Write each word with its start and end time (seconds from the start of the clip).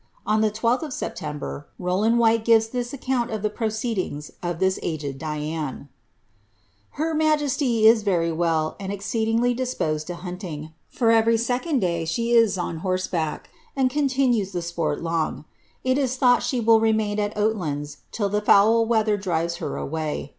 ua 0.27 0.35
the 0.41 0.49
12lh 0.49 0.81
of 0.81 0.91
September, 0.91 1.67
Rowland 1.77 2.17
Whyte 2.17 2.43
gives 2.43 2.69
this 2.69 2.91
acconni 2.91 3.31
of 3.31 3.43
the 3.43 3.51
proceedings 3.51 4.31
of 4.41 4.57
this 4.57 4.79
aged 4.81 5.19
Dian:—•' 5.19 5.75
Her 6.97 7.13
majesty 7.13 7.85
is 7.85 8.01
very 8.01 8.31
well, 8.31 8.75
sod 8.81 8.89
exceedingly 8.89 9.53
disposed 9.53 10.07
to 10.07 10.15
hunting, 10.15 10.73
for 10.89 11.11
every 11.11 11.37
second 11.37 11.81
day 11.81 12.05
she 12.05 12.31
is 12.31 12.57
on 12.57 12.77
horse 12.77 13.05
back, 13.05 13.51
and 13.75 13.91
continues 13.91 14.53
the 14.53 14.61
sporl 14.61 14.99
long; 14.99 15.45
it 15.83 15.99
is 15.99 16.15
thought 16.15 16.41
she 16.41 16.59
will 16.59 16.81
remaiD 16.81 17.19
al 17.19 17.33
Oatlands 17.35 17.97
till 18.11 18.27
the 18.29 18.41
foul 18.41 18.83
weather 18.87 19.17
drives 19.17 19.57
her 19.57 19.77
away. 19.77 20.29